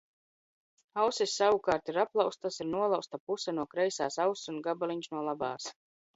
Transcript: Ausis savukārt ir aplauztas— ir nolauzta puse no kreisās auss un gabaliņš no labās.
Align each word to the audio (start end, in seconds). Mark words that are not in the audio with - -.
Ausis 1.01 1.35
savukārt 1.41 1.91
ir 1.93 1.99
aplauztas— 2.05 2.57
ir 2.65 2.69
nolauzta 2.71 3.21
puse 3.27 3.55
no 3.59 3.67
kreisās 3.75 4.19
auss 4.27 4.51
un 4.55 4.61
gabaliņš 4.71 5.13
no 5.15 5.25
labās. 5.31 5.71